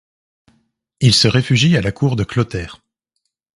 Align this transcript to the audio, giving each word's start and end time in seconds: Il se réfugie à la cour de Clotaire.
Il 0.99 1.13
se 1.13 1.27
réfugie 1.27 1.77
à 1.77 1.81
la 1.83 1.91
cour 1.91 2.15
de 2.15 2.23
Clotaire. 2.23 2.81